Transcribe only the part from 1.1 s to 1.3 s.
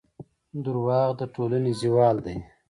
د